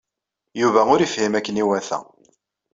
[0.61, 1.99] Yuba ur yefhim akken iwata.